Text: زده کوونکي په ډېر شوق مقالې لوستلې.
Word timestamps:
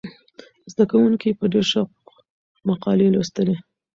زده 0.71 0.83
کوونکي 0.91 1.29
په 1.39 1.45
ډېر 1.53 1.65
شوق 1.71 1.89
مقالې 2.69 3.07
لوستلې. 3.15 3.55